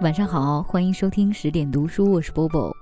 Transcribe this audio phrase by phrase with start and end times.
[0.00, 2.72] 晚上好，欢迎收听十点读书，我是波波。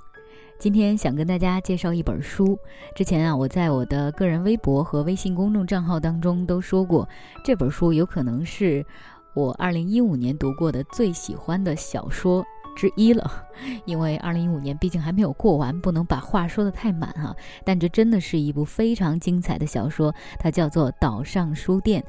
[0.59, 2.59] 今天想跟大家介绍一本书。
[2.95, 7.09] 之前啊，我在我的个人微博和微信公众账号当中都说过，
[7.43, 8.85] 这本书有可能是
[9.33, 12.45] 我二零一五年读过的最喜欢的小说
[12.77, 13.47] 之一了。
[13.87, 17.35] 因为二零一五年毕竟还没有过完，不能把话说的太满哈。
[17.65, 22.03] 但这真的是一部非常精彩的小说，它叫做《岛上书店》。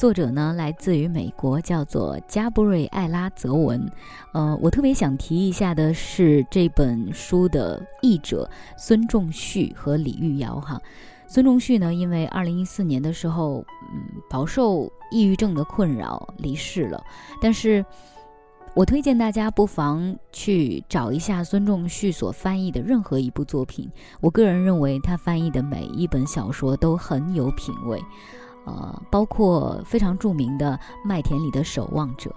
[0.00, 3.86] 作者呢，来自于美国，叫做加布瑞艾拉泽文。
[4.32, 10.80] 呃，我特别想提一下的是这本书的译者孙仲旭和李玉瑶哈。
[11.28, 17.04] 孙仲旭呢，因为二零一四年的时候，嗯，饱受抑郁症的困扰离世了。
[17.38, 17.84] 但是，
[18.72, 23.86] 我推荐大家不妨去找一下孙仲旭所翻译的任何一部作品。
[24.22, 28.02] 我个人认为，他翻译的每一本小说都很有品味。
[28.64, 30.78] 呃，包括非常著名的
[31.08, 32.30] 《麦田里的守望者》。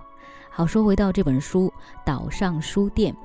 [0.49, 1.68] 好，说回到这本书
[2.05, 3.13] 《岛上书店》，《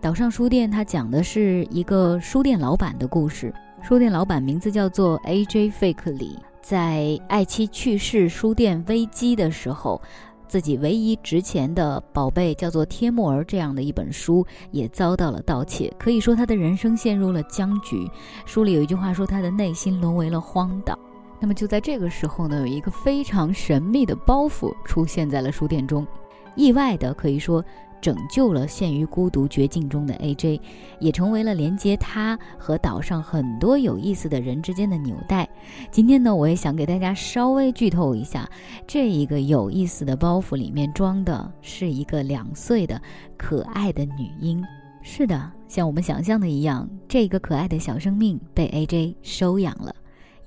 [0.00, 3.54] 岛上书店》它讲的是一个书店老板的故事。
[3.82, 5.70] 书店老板名字叫做 A.J.
[5.70, 10.00] 费克里，在爱妻去世、书店危机的时候，
[10.48, 18.06] 自己唯一值钱的宝贝叫做《贴木儿》这样的一本书也遭到了盗窃，可以说他的人生陷入了僵局。
[18.44, 20.98] 书里有一句话说，他的内心沦为了荒岛。
[21.40, 26.06] 那么就在这个时候呢，有一个非常神秘的包袱出现在了书店中，
[26.54, 27.64] 意外的可以说
[27.98, 30.60] 拯救了陷于孤独绝境中的 AJ，
[30.98, 35.48] 也成为了连接他和岛上很多有意思的人之间的纽带。
[35.90, 38.48] 今天呢，我也想给大家稍微剧透一下，
[38.86, 43.00] 这一个有意思的包袱里面装的是一个两岁的
[43.38, 44.62] 可爱的女婴。
[45.02, 49.94] 是的，像我们想象的一样，这个可爱的小生命被 AJ 收养了。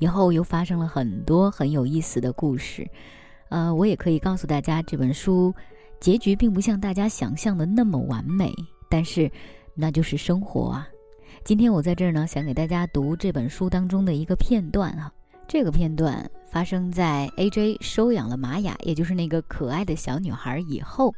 [0.04, 2.86] 以后又发生了很多很有意思的故事，
[3.48, 5.56] 呃，我也可以告诉大家，这本书
[6.02, 8.54] 结局并不像大家想象的那么完美，
[8.90, 9.32] 但是
[9.74, 10.86] 那就是生活啊。
[11.46, 15.10] 今天我在这儿呢，想给大家读这本书当中的一个片段啊。
[15.48, 21.14] 这个片段发生在 A.J 收养了玛雅，也就是那个可爱的小女孩以后。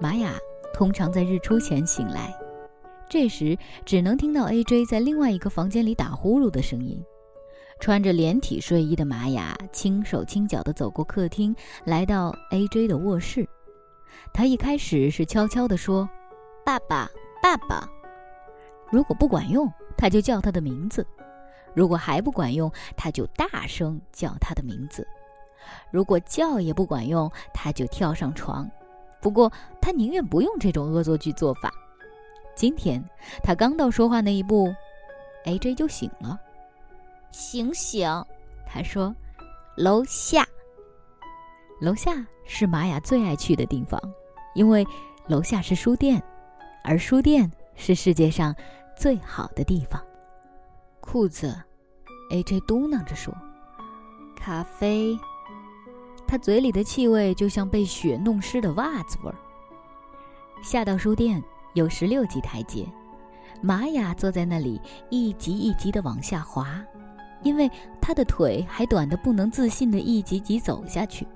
[0.00, 0.32] 玛雅
[0.74, 2.36] 通常在日出前醒来。
[3.12, 6.98] 这时，只能听到 A.J 在另外一个房间里打呼噜的声音。
[7.78, 13.46] 穿着连体睡衣的玛雅轻手轻脚地走过客厅，来到 A.J 的卧室。
[14.32, 16.08] 他一开始是悄悄地说
[16.64, 17.06] ：“爸爸，
[17.42, 17.86] 爸爸。”
[18.90, 21.02] 如果不管用，他就叫他的名字；
[21.74, 25.02] 如果还不管用，他就大声叫他的名字；
[25.90, 28.66] 如果叫也不管用，他就跳上床。
[29.20, 29.52] 不过，
[29.82, 31.70] 他宁愿不用这种恶作剧做法。
[32.54, 33.02] 今天
[33.42, 34.72] 他刚到说话那一步
[35.44, 36.38] ，AJ 就醒了。
[37.30, 38.06] 醒醒，
[38.66, 39.14] 他说
[39.76, 40.46] ：“楼下，
[41.80, 42.12] 楼下
[42.44, 44.00] 是玛雅最爱去的地方，
[44.54, 44.86] 因为
[45.26, 46.22] 楼下是书店，
[46.84, 48.54] 而书店是世界上
[48.96, 50.00] 最好的地方。”
[51.00, 51.58] 裤子
[52.30, 53.34] ，AJ 嘟囔着说
[54.36, 55.18] ：“咖啡。”
[56.28, 59.36] 他嘴里的气味就像被雪弄湿的袜子味儿。
[60.62, 61.42] 下到书店。
[61.74, 62.86] 有十六级台阶，
[63.60, 66.80] 玛雅坐在那里一级一级的往下滑，
[67.42, 71.26] 因为她的腿还短的不能自信的一级级走下去。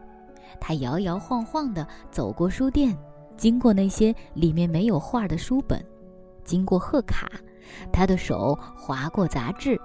[0.60, 2.96] 她摇摇晃晃地走过书店，
[3.36, 5.84] 经过那些里面没有画的书本，
[6.44, 7.28] 经过贺卡，
[7.92, 9.80] 她的手划过杂志，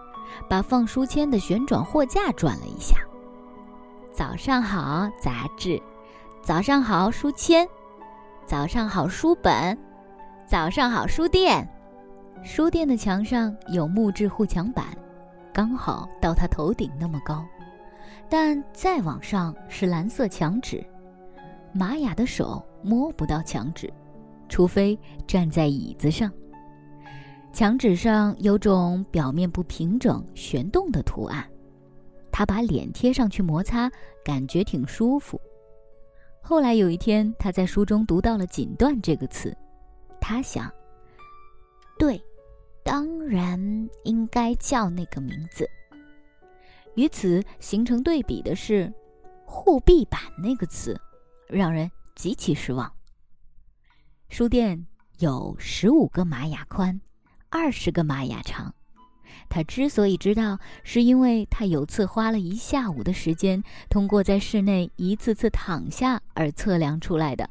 [0.49, 2.95] 把放书签的旋转货架转了一下。
[4.13, 5.81] 早上好，杂志；
[6.43, 7.65] 早上好，书签；
[8.45, 9.77] 早上好，书本。
[10.51, 11.65] 早上好，书店。
[12.43, 14.85] 书店的墙上有木质护墙板，
[15.53, 17.41] 刚好到他头顶那么高。
[18.29, 20.85] 但再往上是蓝色墙纸，
[21.71, 23.89] 玛雅的手摸不到墙纸，
[24.49, 26.29] 除非站在椅子上。
[27.53, 31.45] 墙纸上有种表面不平整、旋动的图案，
[32.29, 33.89] 他把脸贴上去摩擦，
[34.21, 35.39] 感觉挺舒服。
[36.41, 39.55] 后来有一天，他在书中读到了“锦缎”这个词。
[40.21, 40.71] 他想，
[41.99, 42.23] 对，
[42.83, 43.59] 当然
[44.05, 45.67] 应该叫那个名字。
[46.95, 48.93] 与此形成对比的是
[49.45, 50.97] “护臂板”那个词，
[51.49, 52.89] 让人极其失望。
[54.29, 54.85] 书店
[55.19, 57.01] 有十五个玛雅宽，
[57.49, 58.73] 二十个玛雅长。
[59.49, 67.49] 他之所以知道，是因为他有次花了一下午的时间，通过在室内一次次躺下而测量出来的。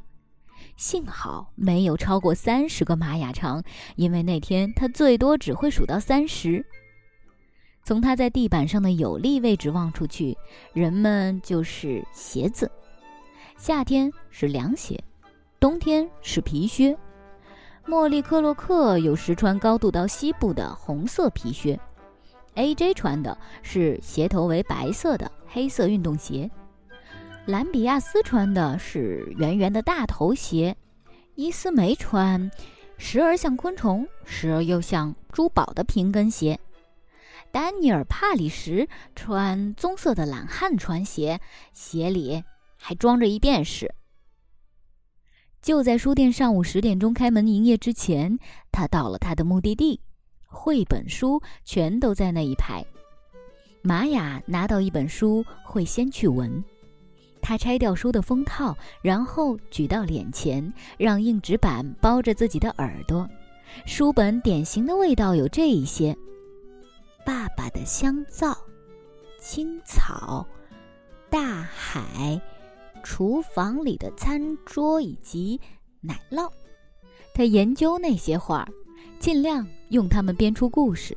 [0.80, 3.62] 幸好没有超过三十个玛雅长，
[3.96, 6.64] 因为那天他最多只会数到三十。
[7.84, 10.34] 从他在地板上的有利位置望出去，
[10.72, 12.68] 人们就是鞋子。
[13.58, 14.98] 夏天是凉鞋，
[15.60, 16.96] 冬天是皮靴。
[17.84, 21.78] 莫莉克洛克有时穿高度到膝部的红色皮靴
[22.54, 22.94] ，A.J.
[22.94, 26.50] 穿的是鞋头为白色的黑色运动鞋，
[27.46, 30.76] 兰比亚斯穿的是圆圆的大头鞋，
[31.34, 32.50] 伊斯梅穿
[32.96, 36.60] 时而像昆虫，时而又像珠宝的平跟鞋，
[37.50, 41.40] 丹尼尔·帕里什穿棕色的懒汉穿鞋，
[41.72, 42.44] 鞋里
[42.76, 43.92] 还装着一便士。
[45.60, 48.38] 就在书店上午十点钟开门营业之前，
[48.70, 50.00] 他到了他的目的地。
[50.44, 52.84] 绘本书全都在那一排。
[53.82, 56.62] 玛雅拿到一本书，会先去闻。
[57.42, 63.28] 他拆掉书的封套，然后举到脸前，让硬纸板包着自己的耳朵。
[63.86, 66.16] 书本典型的味道有这一些：
[67.24, 68.56] 爸爸的香皂、
[69.40, 70.46] 青草、
[71.28, 72.40] 大海。
[73.02, 75.58] 厨房里的餐桌以及
[76.02, 76.50] 奶酪，
[77.32, 78.68] 他研究那些画，
[79.18, 81.16] 尽量用它们编出故事。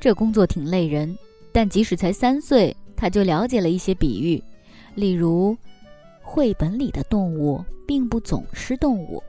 [0.00, 1.16] 这工作挺累人，
[1.52, 4.42] 但即使才三岁，他就了解了一些比喻，
[5.00, 5.56] 例如，
[6.20, 9.22] 绘本里的动物并不总是动物，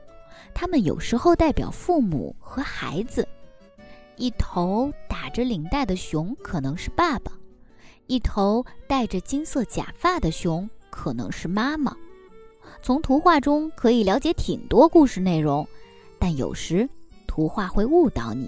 [0.52, 3.26] 它们有时候代表父母和孩子。
[4.16, 7.32] 一头打着领带的熊可能是爸爸，
[8.06, 10.68] 一头戴着金色假发的熊。
[10.94, 11.96] 可能是妈妈。
[12.82, 15.66] 从图画中可以了解挺多故事内容，
[16.18, 16.86] 但有时
[17.26, 18.46] 图画会误导你。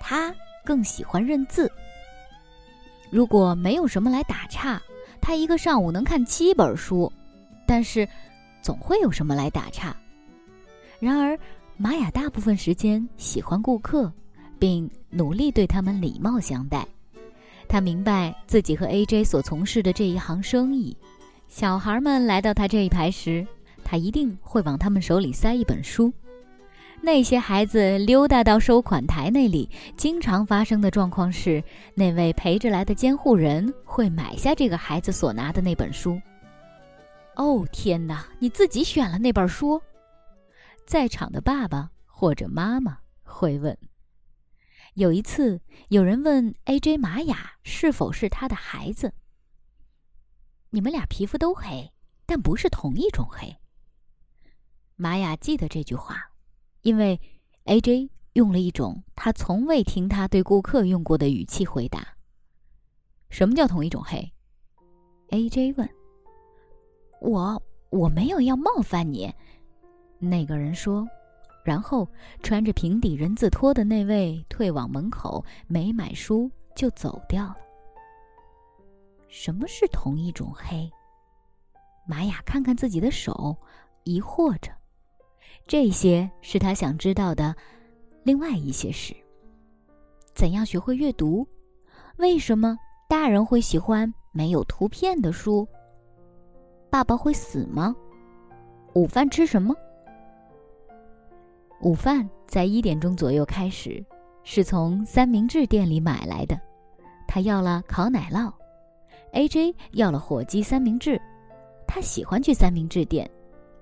[0.00, 0.34] 他
[0.64, 1.70] 更喜欢认字。
[3.10, 4.80] 如果没有什么来打岔，
[5.22, 7.10] 他一个上午能看七本书。
[7.64, 8.06] 但是，
[8.60, 9.96] 总会有什么来打岔。
[10.98, 11.38] 然而，
[11.78, 14.12] 玛雅大部分时间喜欢顾客，
[14.58, 16.86] 并努力对他们礼貌相待。
[17.68, 19.24] 他明白自己和 A.J.
[19.24, 20.94] 所从事的这一行生意。
[21.48, 23.46] 小孩们来到他这一排时，
[23.82, 26.12] 他一定会往他们手里塞一本书。
[27.04, 31.62] 那些孩子溜达到收款台那里，经常发生的状况是，
[31.94, 36.20] 那位陪着来的监护人会买下这个孩子所拿的那本书。
[37.34, 38.24] 哦，天哪！
[38.38, 39.82] 你自己选了那本书？
[40.86, 43.76] 在场的爸爸或者妈妈会问。
[44.94, 46.98] 有一次，有人问 A.J.
[46.98, 49.12] 玛雅是否是他的孩子。
[50.70, 51.92] 你们俩皮肤都黑，
[52.26, 53.56] 但不是同一种黑。
[54.94, 56.31] 玛雅记得这句话，
[56.82, 57.20] 因为
[57.64, 58.10] A.J.
[58.32, 62.06] 用了一种他从未听他对顾客用过的语气回答
[63.30, 64.32] ：“什么叫同一种黑
[65.30, 65.72] ？”A.J.
[65.74, 65.88] 问。
[67.20, 69.32] “我我没有要冒犯你。”
[70.18, 71.06] 那个人说，
[71.64, 72.08] 然后
[72.42, 77.56] 穿着平底人字拖的那位退往门口，没买书就走掉了。
[79.28, 80.90] 什么是同一种黑？
[82.08, 83.56] 玛雅看看自己的手，
[84.02, 84.72] 疑惑着。
[85.66, 87.54] 这些是他想知道的。
[88.24, 89.14] 另外一些事：
[90.34, 91.46] 怎样学会阅读？
[92.16, 92.76] 为什么
[93.08, 95.66] 大人会喜欢没有图片的书？
[96.90, 97.94] 爸爸会死吗？
[98.94, 99.74] 午饭吃什么？
[101.80, 104.04] 午饭在一点钟左右开始，
[104.44, 106.60] 是从三明治店里买来的。
[107.26, 108.52] 他要了烤奶酪。
[109.32, 109.74] A.J.
[109.92, 111.18] 要了火鸡三明治，
[111.88, 113.28] 他喜欢去三明治店，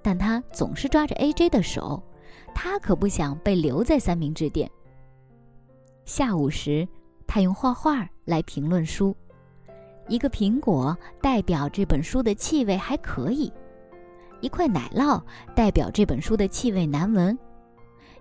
[0.03, 1.49] 但他总是抓着 A.J.
[1.51, 2.03] 的手，
[2.55, 4.71] 他可不想被留在三明治店。
[6.05, 6.87] 下午时，
[7.27, 9.17] 他用画画来评论书，
[10.09, 13.53] 一个苹果代表这本书的气味还可以，
[14.41, 15.23] 一块奶酪
[15.55, 17.39] 代表这本书的气味难闻，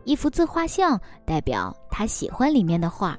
[0.03, 3.17] 一幅自画像代表他喜欢里面的画。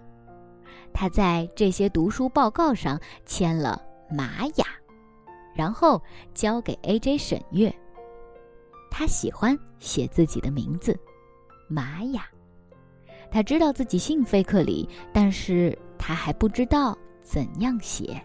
[0.93, 3.81] 他在这些读书报告上签了。
[4.13, 4.67] 玛雅，
[5.55, 6.03] 然后
[6.35, 7.17] 交给 A.J.
[7.17, 7.73] 审阅。
[8.91, 10.99] 他喜欢写自己的名字，
[11.69, 12.27] 玛雅。
[13.31, 18.21] 他知道自己姓费克里，但是他还不知道怎样写。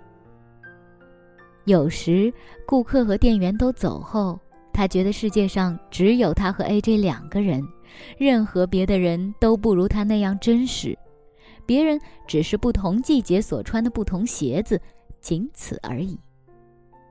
[1.65, 2.33] 有时，
[2.65, 4.39] 顾客和店员都走后，
[4.73, 6.97] 他觉得世界上只有他和 A.J.
[6.97, 7.63] 两个人，
[8.17, 10.97] 任何别的人都不如他那样真实。
[11.65, 14.81] 别人只是不同季节所穿的不同鞋子。
[15.21, 16.19] 仅此而已。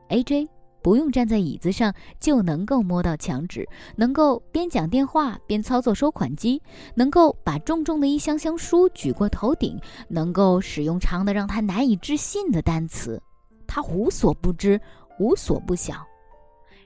[0.06, 0.46] A.J.
[0.84, 6.60] 不用站在椅子上就能够摸到墙纸，能够边讲电话边操作收款机，
[6.94, 13.18] 能够把重重的一箱箱书举过头顶，能够使用长的让他难以置信的单词。
[13.66, 14.78] 他无所不知，
[15.18, 16.06] 无所不晓。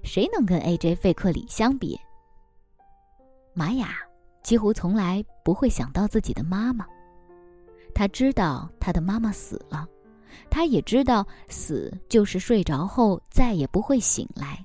[0.05, 0.95] 谁能跟 A.J.
[0.95, 1.99] 费克里相比？
[3.53, 3.97] 玛雅
[4.45, 6.87] 几乎从来不会想到自己的妈妈。
[7.93, 9.89] 他知道他的妈妈死了。
[10.51, 14.65] 他也知道，死就是睡着后再也不会醒来。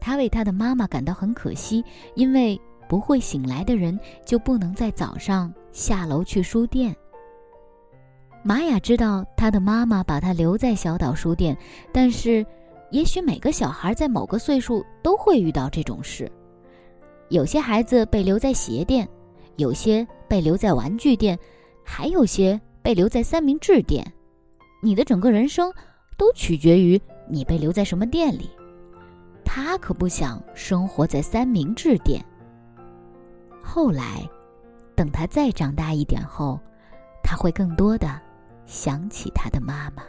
[0.00, 1.84] 他为他的妈妈感到很可惜，
[2.14, 6.94] 因为不会醒来的人就不能在早上下楼去书店。
[8.42, 11.56] 玛雅知道他的妈妈把他留在小岛书店，
[11.92, 12.46] 但是，
[12.90, 16.30] 也许每个小孩在某个岁数都会遇到这种事。
[17.28, 19.06] 有些孩子被留在鞋店，
[19.56, 21.38] 有些被留在玩具店，
[21.84, 24.10] 还有些被留在三明治店。
[24.80, 25.72] 你的整个人生
[26.16, 28.50] 都取决于你被留在什么店里。
[29.44, 32.24] 他可不想生活在三明治店。
[33.62, 34.28] 后来，
[34.94, 36.60] 等他再长大一点后，
[37.22, 38.20] 他会更多的。
[38.66, 40.02] 想起他的妈妈。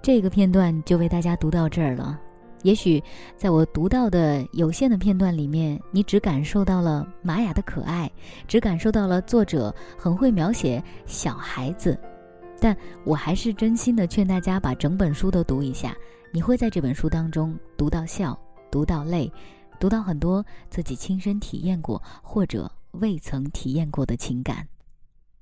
[0.00, 2.20] 这个片段就为大家读到这儿了。
[2.62, 3.02] 也许
[3.36, 8.10] 在我读到的有限的片段里面，你只感受到了玛雅的可爱，
[8.46, 11.98] 只感受到了作者很会描写小孩子。
[12.60, 15.96] 但我还是真心的劝大家把整本书都读一下，
[16.32, 18.38] 你会在这本书当中读到笑，
[18.70, 19.32] 读到泪，
[19.80, 24.64] 读到很多自己亲身体验过或者未曾体验过的情感。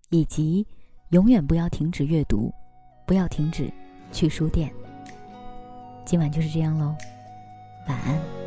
[0.08, 0.66] 以及，
[1.10, 2.50] 永远不要停止阅读，
[3.06, 3.70] 不要停止
[4.10, 4.72] 去书店。
[6.04, 6.94] 今晚就是这样喽，
[7.86, 8.39] 晚安。